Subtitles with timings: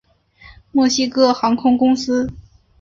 [0.71, 2.27] 墨西哥航空公司。